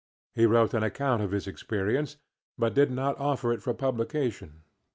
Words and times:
He 0.33 0.47
wrote 0.47 0.73
an 0.73 0.81
account 0.81 1.21
of 1.21 1.29
his 1.29 1.45
experience, 1.45 2.17
but 2.57 2.73
did 2.73 2.89
not 2.89 3.19
offer 3.19 3.53
it 3.53 3.61
for 3.61 3.71
publication. 3.75 4.63